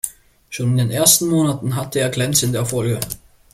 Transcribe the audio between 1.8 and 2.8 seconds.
er glänzende